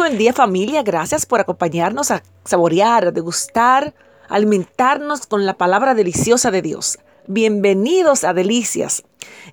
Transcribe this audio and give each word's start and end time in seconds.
buen 0.00 0.16
día 0.16 0.32
familia, 0.32 0.82
gracias 0.82 1.26
por 1.26 1.40
acompañarnos 1.40 2.10
a 2.10 2.22
saborear, 2.46 3.08
a 3.08 3.10
degustar, 3.10 3.92
alimentarnos 4.30 5.26
con 5.26 5.44
la 5.44 5.58
palabra 5.58 5.94
deliciosa 5.94 6.50
de 6.50 6.62
Dios. 6.62 6.98
Bienvenidos 7.26 8.24
a 8.24 8.32
Delicias. 8.32 9.02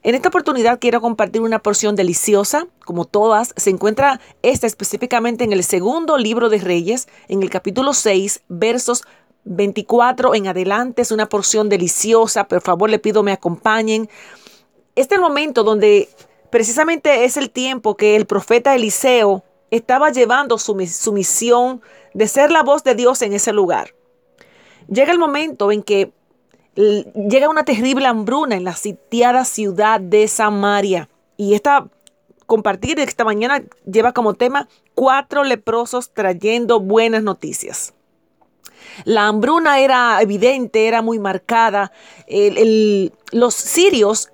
En 0.04 0.15
esta 0.15 0.29
oportunidad 0.29 0.79
quiero 0.79 1.02
compartir 1.02 1.41
una 1.41 1.60
porción 1.60 1.97
deliciosa, 1.97 2.65
como 2.86 3.04
todas, 3.04 3.54
se 3.57 3.71
encuentra 3.71 4.21
esta 4.41 4.68
específicamente 4.68 5.44
en 5.44 5.52
el 5.52 5.65
segundo 5.65 6.17
libro 6.17 6.47
de 6.47 6.59
Reyes, 6.59 7.09
en 7.27 7.43
el 7.43 7.49
capítulo 7.49 7.93
6, 7.93 8.43
versos 8.47 9.03
24 9.43 10.33
en 10.33 10.47
adelante. 10.47 11.01
Es 11.01 11.11
una 11.11 11.27
porción 11.27 11.67
deliciosa, 11.67 12.47
por 12.47 12.61
favor 12.61 12.89
le 12.89 12.99
pido 12.99 13.21
me 13.21 13.33
acompañen. 13.33 14.07
Este 14.95 15.15
es 15.15 15.19
el 15.19 15.27
momento 15.27 15.65
donde 15.65 16.07
precisamente 16.49 17.25
es 17.25 17.35
el 17.35 17.49
tiempo 17.49 17.98
que 17.98 18.16
el 18.16 18.25
profeta 18.25 18.73
Eliseo 18.73 19.43
estaba 19.72 20.12
llevando 20.12 20.58
su, 20.58 20.76
misión 20.76 21.81
de 22.13 22.27
ser 22.27 22.52
la 22.52 22.63
voz 22.63 22.84
de 22.84 22.95
Dios 22.95 23.21
en 23.21 23.34
ese 23.34 23.53
lugar. 23.53 23.94
Llega 24.88 25.12
el 25.12 25.20
momento 25.20 25.71
en 25.71 25.84
que 25.84 26.12
llega 26.75 27.49
una 27.49 27.66
terrible 27.66 28.08
hambruna 28.08 28.55
en 28.55 28.63
la 28.63 28.75
sitiada 28.75 29.45
ciudad 29.45 29.99
de 29.99 30.27
Samaria. 30.27 31.09
Y 31.35 31.53
esta 31.53 31.88
compartir 32.45 32.99
esta 32.99 33.25
mañana 33.25 33.63
lleva 33.85 34.13
como 34.13 34.34
tema 34.34 34.67
cuatro 34.95 35.44
leprosos 35.44 36.11
trayendo 36.13 36.80
buenas 36.80 37.22
noticias. 37.22 37.94
La 39.03 39.27
hambruna 39.27 39.80
era 39.80 40.20
evidente, 40.22 40.88
era 40.88 41.02
muy 41.02 41.20
marcada. 41.20 41.91
los 43.31 43.53
sirios 43.53 44.30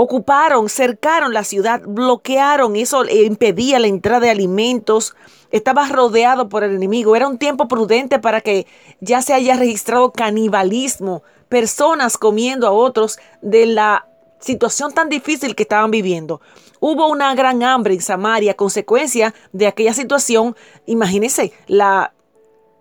ocuparon, 0.00 0.68
cercaron 0.68 1.34
la 1.34 1.42
ciudad, 1.42 1.82
bloquearon, 1.84 2.76
eso 2.76 3.04
impedía 3.04 3.80
la 3.80 3.88
entrada 3.88 4.20
de 4.20 4.30
alimentos, 4.30 5.16
estaba 5.50 5.88
rodeado 5.88 6.48
por 6.48 6.62
el 6.62 6.76
enemigo. 6.76 7.16
Era 7.16 7.26
un 7.26 7.36
tiempo 7.36 7.66
prudente 7.66 8.20
para 8.20 8.40
que 8.40 8.68
ya 9.00 9.22
se 9.22 9.34
haya 9.34 9.56
registrado 9.56 10.12
canibalismo, 10.12 11.24
personas 11.48 12.16
comiendo 12.16 12.68
a 12.68 12.70
otros 12.70 13.18
de 13.42 13.66
la 13.66 14.06
situación 14.38 14.94
tan 14.94 15.08
difícil 15.08 15.56
que 15.56 15.64
estaban 15.64 15.90
viviendo. 15.90 16.40
Hubo 16.78 17.08
una 17.08 17.34
gran 17.34 17.64
hambre 17.64 17.94
en 17.94 18.00
Samaria, 18.00 18.54
consecuencia 18.54 19.34
de 19.52 19.66
aquella 19.66 19.94
situación. 19.94 20.54
Imagínense, 20.86 21.52
la 21.66 22.12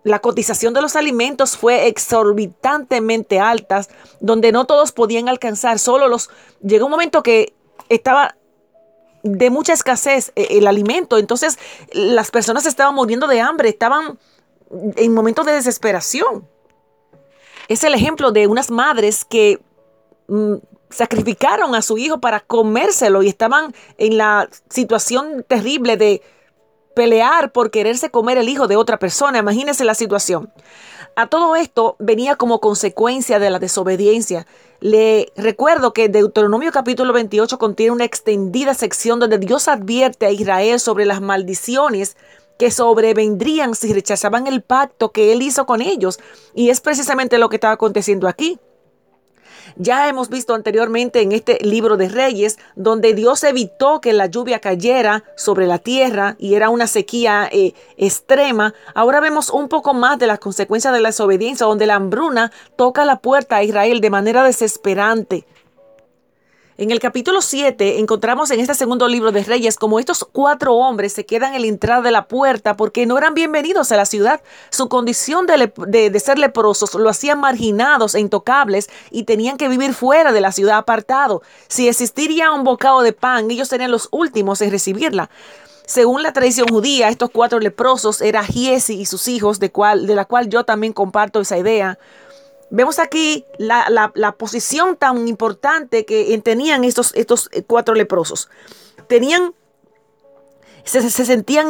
la 0.08 0.20
cotización 0.20 0.74
de 0.74 0.82
los 0.82 0.96
alimentos 0.96 1.58
fue 1.58 1.88
exorbitantemente 1.88 3.40
alta, 3.40 3.86
donde 4.20 4.52
no 4.52 4.66
todos 4.66 4.92
podían 4.92 5.30
alcanzar, 5.30 5.80
solo 5.80 6.08
los... 6.08 6.30
Llegó 6.62 6.86
un 6.86 6.92
momento 6.92 7.24
que 7.24 7.54
estaba 7.90 8.36
de 9.24 9.50
mucha 9.50 9.74
escasez 9.74 10.32
eh, 10.36 10.48
el 10.52 10.68
alimento, 10.68 11.18
entonces 11.18 11.60
las 11.92 12.32
personas 12.32 12.66
estaban 12.66 12.96
muriendo 12.96 13.28
de 13.28 13.42
hambre, 13.42 13.70
estaban 13.70 14.18
en 14.96 15.14
momentos 15.14 15.46
de 15.46 15.54
desesperación. 15.54 16.48
Es 17.68 17.84
el 17.84 17.94
ejemplo 17.94 18.32
de 18.32 18.48
unas 18.48 18.72
madres 18.72 19.26
que 19.26 19.60
mm, 20.28 20.56
sacrificaron 20.90 21.76
a 21.76 21.82
su 21.82 21.98
hijo 21.98 22.20
para 22.20 22.40
comérselo 22.40 23.24
y 23.24 23.28
estaban 23.28 23.76
en 23.98 24.18
la 24.18 24.50
situación 24.70 25.46
terrible 25.48 25.98
de 25.98 26.22
pelear 26.98 27.52
por 27.52 27.70
quererse 27.70 28.10
comer 28.10 28.40
el 28.40 28.50
hijo 28.50 28.68
de 28.68 28.76
otra 28.76 28.98
persona. 28.98 29.38
Imagínense 29.38 29.86
la 29.86 29.94
situación. 29.94 30.52
A 31.16 31.28
todo 31.28 31.56
esto 31.56 31.96
venía 32.00 32.38
como 32.38 32.60
consecuencia 32.60 33.38
de 33.38 33.52
la 33.52 33.60
desobediencia. 33.60 34.48
Le 34.80 35.32
recuerdo 35.36 35.94
que 35.94 36.10
Deuteronomio 36.10 36.72
capítulo 36.72 37.14
28 37.14 37.60
contiene 37.60 37.92
una 37.92 38.04
extendida 38.04 38.74
sección 38.74 39.20
donde 39.20 39.38
Dios 39.38 39.68
advierte 39.68 40.26
a 40.26 40.32
Israel 40.32 40.80
sobre 40.80 41.06
las 41.06 41.22
maldiciones 41.22 42.18
que 42.58 42.72
sobrevendrían 42.72 43.76
si 43.76 43.94
rechazaban 43.94 44.48
el 44.48 44.64
pacto 44.64 45.12
que 45.12 45.32
él 45.34 45.44
hizo 45.44 45.68
con 45.68 45.84
ellos. 45.84 46.20
Y 46.56 46.72
es 46.72 46.82
precisamente 46.82 47.38
lo 47.38 47.50
que 47.50 47.58
estaba 47.58 47.76
aconteciendo 47.76 48.28
aquí. 48.28 48.58
Ya 49.76 50.08
hemos 50.08 50.30
visto 50.30 50.54
anteriormente 50.54 51.22
en 51.22 51.32
este 51.32 51.60
libro 51.62 51.98
de 51.98 52.10
Reyes, 52.10 52.58
donde 52.76 53.14
Dios 53.14 53.44
evitó 53.44 54.02
que 54.02 54.14
la 54.14 54.28
lluvia 54.28 54.60
cayera 54.60 55.24
sobre 55.36 55.68
la 55.68 55.80
tierra 55.80 56.36
y 56.40 56.56
era 56.56 56.70
una 56.70 56.88
sequía 56.88 57.50
eh, 57.52 57.74
extrema. 57.98 58.74
Ahora 58.96 59.20
vemos 59.20 59.50
un 59.50 59.68
poco 59.68 59.94
más 59.94 60.20
de 60.20 60.28
las 60.28 60.40
consecuencias 60.40 60.94
de 60.94 61.02
la 61.02 61.10
desobediencia, 61.10 61.66
donde 61.66 61.86
la 61.86 61.96
hambruna 61.96 62.52
toca 62.76 63.06
la 63.06 63.20
puerta 63.20 63.58
a 63.58 63.64
Israel 63.64 64.02
de 64.02 64.10
manera 64.10 64.44
desesperante. 64.44 65.46
En 66.80 66.92
el 66.92 67.00
capítulo 67.00 67.42
7 67.42 67.98
encontramos 67.98 68.52
en 68.52 68.60
este 68.60 68.76
segundo 68.76 69.08
libro 69.08 69.32
de 69.32 69.44
Reyes 69.44 69.78
como 69.78 70.00
estos 70.00 70.24
cuatro 70.32 70.76
hombres 70.76 71.12
se 71.12 71.26
quedan 71.26 71.56
en 71.56 71.62
la 71.62 71.68
entrada 71.68 72.04
de 72.04 72.12
la 72.12 72.28
puerta 72.28 72.78
porque 72.78 73.08
no 73.08 73.18
eran 73.18 73.34
bienvenidos 73.34 73.92
a 73.92 73.98
la 73.98 74.06
ciudad. 74.06 74.42
Su 74.70 74.88
condición 74.88 75.48
de, 75.48 76.20
ser 76.20 76.38
leprosos 76.38 76.94
lo 76.94 77.10
hacían 77.10 77.40
marginados 77.40 78.14
e 78.14 78.20
intocables 78.20 78.92
y 79.10 79.24
tenían 79.24 79.58
que 79.58 79.70
vivir 79.70 79.96
fuera 79.96 80.32
de 80.32 80.40
la 80.40 80.52
ciudad 80.52 80.78
apartado. 80.78 81.42
Si 81.68 81.88
existiría 81.88 82.52
un 82.52 82.64
bocado 82.64 83.02
de 83.02 83.12
pan, 83.12 83.50
ellos 83.50 83.70
serían 83.70 83.90
los 83.90 84.08
últimos 84.12 84.62
en 84.62 84.70
recibirla. 84.70 85.32
Según 85.88 86.22
la 86.22 86.34
tradición 86.34 86.68
judía, 86.68 87.08
estos 87.10 87.32
cuatro 87.32 87.60
leprosos 87.60 88.22
eran 88.22 88.46
Giesi 88.46 89.00
y 89.00 89.06
sus 89.06 89.28
hijos, 89.30 89.60
de, 89.60 89.72
la 90.14 90.26
cual 90.26 90.50
yo 90.50 90.64
también 90.64 90.94
comparto 90.94 91.40
esa 91.40 91.58
idea. 91.58 91.98
Vemos 92.70 93.00
aquí 93.00 93.46
la, 93.58 94.36
posición 94.38 94.98
tan 94.98 95.28
importante 95.28 96.06
que 96.06 96.38
tenían 96.44 96.84
estos, 96.84 97.14
estos 97.16 97.50
cuatro 97.66 97.96
leprosos. 97.96 98.50
Tenían, 99.08 99.54
se, 100.84 101.10
sentían 101.10 101.70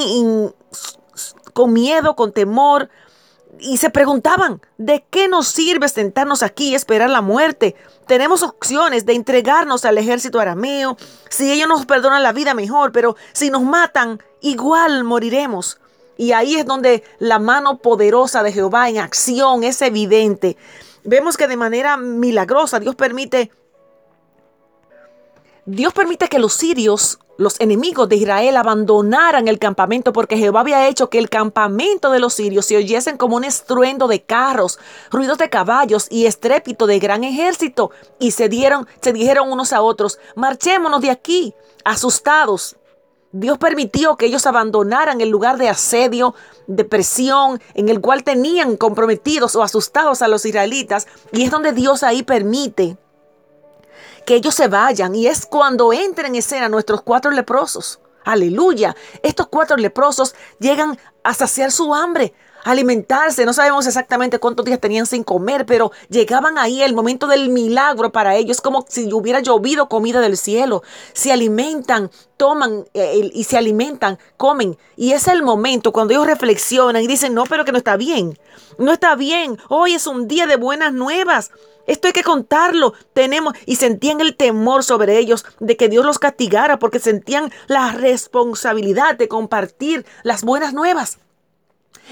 con 1.54 1.74
miedo, 1.74 2.16
con 2.16 2.32
temor, 2.32 2.90
y 3.60 3.78
se 3.78 3.90
preguntaban, 3.90 4.62
¿de 4.78 5.06
qué 5.10 5.28
nos 5.28 5.48
sirve 5.48 5.88
sentarnos 5.88 6.44
aquí 6.44 6.70
y 6.70 6.76
esperar 6.76 7.10
la 7.10 7.22
muerte? 7.22 7.76
Tenemos 8.06 8.44
opciones 8.44 9.06
de 9.06 9.14
entregarnos 9.14 9.86
al 9.86 9.98
ejército 9.98 10.40
arameo. 10.40 10.98
Si 11.30 11.52
ellos 11.52 11.68
nos 11.68 11.86
perdonan 11.86 12.24
la 12.24 12.34
vida, 12.34 12.54
mejor, 12.54 12.92
pero 12.92 13.16
si 13.34 13.50
nos 13.50 13.64
matan, 13.64 14.22
igual 14.42 15.04
moriremos. 15.04 15.80
Y 16.18 16.32
ahí 16.32 16.56
es 16.56 16.66
donde 16.66 17.04
la 17.20 17.40
mano 17.40 17.78
poderosa 17.78 18.44
de 18.44 18.52
Jehová 18.52 18.90
en 18.90 19.00
acción 19.00 19.64
es 19.64 19.82
evidente. 19.82 20.58
Vemos 21.04 21.38
que 21.38 21.48
de 21.48 21.58
manera 21.58 21.98
milagrosa 21.98 22.80
Dios 22.80 22.96
permite 22.96 23.52
Dios 25.70 25.92
permite 25.92 26.30
que 26.30 26.40
los 26.40 26.54
sirios, 26.54 27.20
los 27.38 27.60
enemigos 27.60 28.08
de 28.08 28.16
Israel, 28.16 28.56
abandonaran 28.56 29.50
el 29.50 29.60
campamento 29.60 30.14
porque 30.14 30.38
Jehová 30.38 30.62
había 30.62 30.88
hecho 30.88 31.10
que 31.10 31.20
el 31.20 31.30
campamento 31.30 32.10
de 32.10 32.22
los 32.22 32.36
sirios 32.36 32.66
se 32.66 32.78
oyesen 32.78 33.18
como 33.18 33.36
un 33.36 33.44
estruendo 33.44 34.08
de 34.08 34.24
carros, 34.24 34.80
ruidos 35.12 35.38
de 35.38 35.50
caballos 35.50 36.08
y 36.10 36.26
estrépito 36.26 36.88
de 36.88 37.00
gran 37.00 37.26
ejército. 37.26 37.92
Y 38.18 38.32
se 38.32 38.48
dieron, 38.48 38.88
se 39.02 39.12
dijeron 39.12 39.52
unos 39.52 39.74
a 39.74 39.82
otros, 39.82 40.20
marchémonos 40.38 41.02
de 41.02 41.12
aquí, 41.12 41.54
asustados. 41.84 42.78
Dios 43.40 43.60
permitió 43.60 44.18
que 44.18 44.26
ellos 44.26 44.48
abandonaran 44.48 45.22
el 45.22 45.30
lugar 45.30 45.58
de 45.58 45.70
asedio, 45.70 46.34
de 46.66 46.84
presión, 46.86 47.62
en 47.76 47.88
el 47.90 48.02
cual 48.02 48.24
tenían 48.24 48.78
comprometidos 48.78 49.56
o 49.56 49.62
asustados 49.62 50.24
a 50.24 50.28
los 50.28 50.44
israelitas. 50.46 51.08
Y 51.32 51.44
es 51.44 51.52
donde 51.52 51.72
Dios 51.72 52.02
ahí 52.02 52.24
permite 52.24 52.98
que 54.26 54.36
ellos 54.36 54.56
se 54.56 54.68
vayan. 54.68 55.14
Y 55.14 55.28
es 55.28 55.46
cuando 55.46 55.94
entran 55.94 56.32
en 56.32 56.40
escena 56.40 56.68
nuestros 56.68 57.04
cuatro 57.04 57.30
leprosos. 57.30 58.00
Aleluya. 58.26 58.96
Estos 59.22 59.48
cuatro 59.48 59.78
leprosos 59.78 60.34
llegan 60.60 60.98
a 61.24 61.36
saciar 61.36 61.72
su 61.72 61.94
hambre, 61.94 62.34
alimentarse. 62.64 63.46
No 63.46 63.54
sabemos 63.54 63.88
exactamente 63.88 64.40
cuántos 64.40 64.66
días 64.66 64.80
tenían 64.80 65.06
sin 65.06 65.24
comer, 65.24 65.66
pero 65.66 65.92
llegaban 66.10 66.58
ahí 66.58 66.82
el 66.82 66.94
momento 66.94 67.28
del 67.28 67.50
milagro 67.50 68.12
para 68.12 68.36
ellos, 68.36 68.62
como 68.62 68.86
si 68.88 69.12
hubiera 69.14 69.40
llovido 69.40 69.90
comida 69.90 70.20
del 70.20 70.38
cielo. 70.38 70.84
Se 71.14 71.32
alimentan, 71.32 72.12
toman 72.38 72.86
eh, 72.94 73.30
y 73.34 73.44
se 73.44 73.58
alimentan, 73.58 74.20
comen. 74.38 74.78
Y 74.96 75.14
es 75.14 75.28
el 75.28 75.44
momento 75.44 75.92
cuando 75.92 76.14
ellos 76.14 76.28
reflexionan 76.28 77.02
y 77.04 77.08
dicen, 77.08 77.34
no, 77.34 77.44
pero 77.46 77.66
que 77.66 77.72
no 77.72 77.78
está 77.78 77.98
bien. 77.98 78.38
No 78.78 78.94
está 78.94 79.16
bien. 79.16 79.58
Hoy 79.70 79.94
es 79.94 80.08
un 80.08 80.28
día 80.28 80.46
de 80.48 80.56
buenas 80.56 80.94
nuevas. 80.94 81.52
Esto 81.88 82.08
hay 82.08 82.14
que 82.14 82.24
contarlo. 82.24 82.94
Tenemos 83.14 83.54
y 83.66 83.78
sentían 83.78 84.20
el 84.20 84.36
temor 84.36 84.84
sobre 84.84 85.18
ellos 85.18 85.46
de 85.60 85.78
que 85.78 85.90
Dios 85.90 86.06
los 86.06 86.20
castigara 86.20 86.80
porque 86.80 87.00
sentían 87.00 87.52
la 87.68 87.94
responsabilidad 87.94 89.16
de 89.16 89.30
compartir 89.30 90.06
las 90.24 90.44
buenas 90.44 90.74
nuevas. 90.74 91.20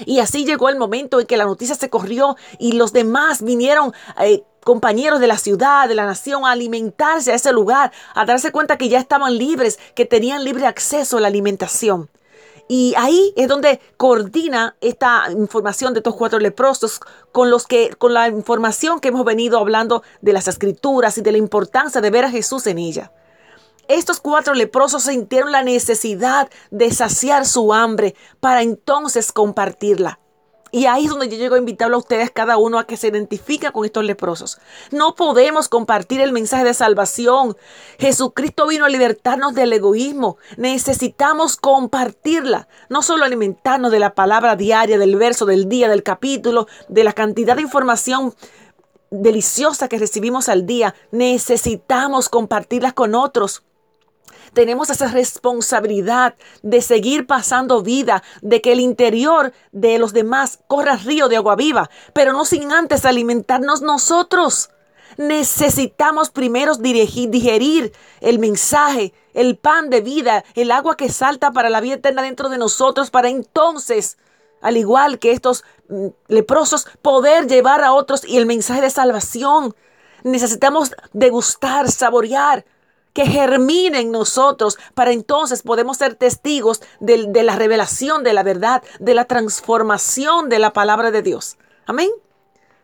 Y 0.04 0.20
así 0.20 0.44
llegó 0.44 0.68
el 0.68 0.76
momento 0.76 1.20
en 1.20 1.26
que 1.26 1.36
la 1.36 1.44
noticia 1.44 1.74
se 1.74 1.90
corrió 1.90 2.36
y 2.58 2.72
los 2.72 2.92
demás 2.92 3.42
vinieron, 3.42 3.92
eh, 4.20 4.42
compañeros 4.64 5.20
de 5.20 5.28
la 5.28 5.38
ciudad, 5.38 5.88
de 5.88 5.94
la 5.94 6.06
nación, 6.06 6.44
a 6.44 6.50
alimentarse 6.50 7.32
a 7.32 7.36
ese 7.36 7.52
lugar, 7.52 7.92
a 8.14 8.24
darse 8.24 8.52
cuenta 8.52 8.76
que 8.76 8.88
ya 8.88 8.98
estaban 8.98 9.38
libres, 9.38 9.78
que 9.94 10.04
tenían 10.04 10.44
libre 10.44 10.66
acceso 10.66 11.18
a 11.18 11.20
la 11.20 11.28
alimentación. 11.28 12.10
Y 12.68 12.94
ahí 12.96 13.32
es 13.36 13.46
donde 13.46 13.80
coordina 13.96 14.74
esta 14.80 15.30
información 15.30 15.94
de 15.94 16.00
estos 16.00 16.16
cuatro 16.16 16.40
leprosos 16.40 17.00
con 17.30 17.48
los 17.48 17.64
que 17.66 17.90
con 17.96 18.12
la 18.12 18.28
información 18.28 18.98
que 18.98 19.08
hemos 19.08 19.24
venido 19.24 19.58
hablando 19.58 20.02
de 20.20 20.32
las 20.32 20.48
escrituras 20.48 21.16
y 21.16 21.20
de 21.20 21.32
la 21.32 21.38
importancia 21.38 22.00
de 22.00 22.10
ver 22.10 22.24
a 22.24 22.30
Jesús 22.30 22.66
en 22.66 22.78
ella. 22.78 23.12
Estos 23.88 24.20
cuatro 24.20 24.54
leprosos 24.54 25.04
sintieron 25.04 25.52
la 25.52 25.62
necesidad 25.62 26.50
de 26.70 26.90
saciar 26.92 27.46
su 27.46 27.72
hambre 27.72 28.14
para 28.40 28.62
entonces 28.62 29.32
compartirla. 29.32 30.18
Y 30.72 30.86
ahí 30.86 31.04
es 31.04 31.10
donde 31.10 31.28
yo 31.28 31.36
llego 31.36 31.54
a 31.54 31.58
invitarlo 31.58 31.96
a 31.96 32.00
ustedes 32.00 32.30
cada 32.30 32.56
uno 32.56 32.78
a 32.78 32.86
que 32.86 32.96
se 32.96 33.08
identifiquen 33.08 33.70
con 33.70 33.84
estos 33.84 34.04
leprosos. 34.04 34.58
No 34.90 35.14
podemos 35.14 35.68
compartir 35.68 36.20
el 36.20 36.32
mensaje 36.32 36.64
de 36.64 36.74
salvación. 36.74 37.56
Jesucristo 37.98 38.66
vino 38.66 38.84
a 38.84 38.88
libertarnos 38.88 39.54
del 39.54 39.72
egoísmo. 39.72 40.36
Necesitamos 40.56 41.56
compartirla. 41.56 42.68
No 42.88 43.02
solo 43.02 43.24
alimentarnos 43.24 43.92
de 43.92 44.00
la 44.00 44.14
palabra 44.14 44.56
diaria, 44.56 44.98
del 44.98 45.16
verso, 45.16 45.46
del 45.46 45.68
día, 45.68 45.88
del 45.88 46.02
capítulo, 46.02 46.66
de 46.88 47.04
la 47.04 47.12
cantidad 47.12 47.54
de 47.56 47.62
información 47.62 48.34
deliciosa 49.10 49.88
que 49.88 49.98
recibimos 49.98 50.48
al 50.48 50.66
día. 50.66 50.94
Necesitamos 51.12 52.28
compartirlas 52.28 52.92
con 52.92 53.14
otros 53.14 53.62
tenemos 54.52 54.90
esa 54.90 55.08
responsabilidad 55.08 56.34
de 56.62 56.80
seguir 56.80 57.26
pasando 57.26 57.82
vida, 57.82 58.22
de 58.42 58.60
que 58.60 58.72
el 58.72 58.80
interior 58.80 59.52
de 59.72 59.98
los 59.98 60.12
demás 60.12 60.60
corra 60.66 60.96
río 60.96 61.28
de 61.28 61.36
agua 61.36 61.56
viva, 61.56 61.90
pero 62.12 62.32
no 62.32 62.44
sin 62.44 62.72
antes 62.72 63.04
alimentarnos 63.04 63.82
nosotros. 63.82 64.70
Necesitamos 65.16 66.30
primero 66.30 66.74
digerir 66.74 67.92
el 68.20 68.38
mensaje, 68.38 69.14
el 69.32 69.56
pan 69.56 69.88
de 69.88 70.00
vida, 70.00 70.44
el 70.54 70.70
agua 70.70 70.96
que 70.96 71.08
salta 71.08 71.52
para 71.52 71.70
la 71.70 71.80
vida 71.80 71.94
eterna 71.94 72.22
dentro 72.22 72.48
de 72.48 72.58
nosotros, 72.58 73.10
para 73.10 73.28
entonces, 73.28 74.18
al 74.60 74.76
igual 74.76 75.18
que 75.18 75.32
estos 75.32 75.64
mm, 75.88 76.08
leprosos, 76.28 76.86
poder 77.00 77.46
llevar 77.46 77.82
a 77.82 77.92
otros 77.92 78.24
y 78.26 78.36
el 78.36 78.46
mensaje 78.46 78.82
de 78.82 78.90
salvación. 78.90 79.74
Necesitamos 80.22 80.92
degustar, 81.12 81.90
saborear, 81.90 82.64
que 83.16 83.24
germine 83.24 84.00
en 84.00 84.12
nosotros 84.12 84.76
para 84.92 85.10
entonces 85.10 85.62
podemos 85.62 85.96
ser 85.96 86.16
testigos 86.16 86.82
de, 87.00 87.26
la 87.42 87.56
revelación 87.56 88.22
de 88.22 88.34
la 88.34 88.42
verdad, 88.42 88.82
de 89.00 89.14
la 89.14 89.24
transformación 89.24 90.50
de 90.50 90.58
la 90.58 90.74
palabra 90.74 91.10
de 91.10 91.22
Dios. 91.22 91.56
Amén. 91.86 92.10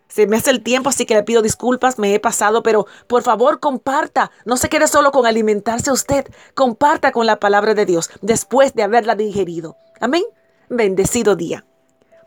Se 0.08 0.26
me 0.26 0.38
hace 0.38 0.49
el 0.49 0.62
tiempo, 0.62 0.88
así 0.88 1.05
que 1.05 1.12
le 1.12 1.23
pido 1.23 1.43
disculpas, 1.43 1.99
me 1.99 2.14
he 2.14 2.19
pasado, 2.19 2.62
pero 2.62 2.87
por 3.08 3.23
favor 3.23 3.61
comparta. 3.61 4.31
No 4.46 4.56
se 4.56 4.70
quede 4.70 4.87
solo 4.87 5.12
con 5.12 5.26
alimentarse 5.26 5.93
usted, 5.93 6.25
comparta 6.55 7.12
con 7.12 7.26
la 7.26 7.38
palabra 7.38 7.75
de 7.75 7.84
Dios 7.84 8.08
después 8.23 8.73
de 8.73 8.84
haberla 8.84 9.14
digerido. 9.14 9.76
Amén. 10.00 10.23
Bendecido 10.70 11.37
día. 11.37 11.67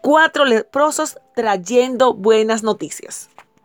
Cuatro 0.03 0.45
leprosos 0.45 1.17
trayendo 1.33 2.13
buenas 2.13 2.61
noticias. 2.61 3.29